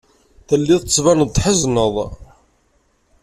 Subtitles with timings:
[0.47, 1.95] Telliḍ tettbaneḍ-d tḥezneḍ.